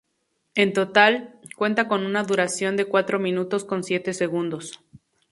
[0.55, 4.81] En total, cuenta con una duración de cuatro minutos con siete segundos.